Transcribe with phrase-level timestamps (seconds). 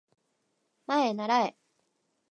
[0.87, 1.55] まえならえ